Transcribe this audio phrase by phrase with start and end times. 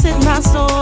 [0.00, 0.75] Set my soul.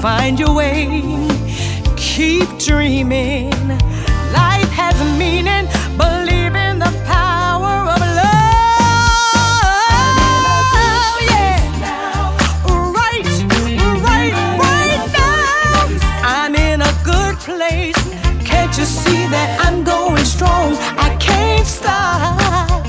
[0.00, 1.02] find your way.
[1.96, 3.50] Keep dreaming.
[4.32, 5.66] Life has meaning.
[5.98, 8.30] Believe in the power of love.
[11.28, 11.60] Yeah.
[12.96, 13.26] Right,
[14.06, 14.32] right,
[14.64, 15.88] right now.
[16.24, 18.00] I'm in a good place.
[18.42, 20.76] Can't you see that I'm going strong?
[20.96, 22.86] I can't stop.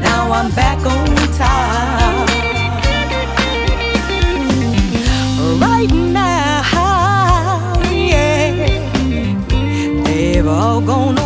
[0.00, 1.23] Now I'm back on.
[10.64, 11.23] all gone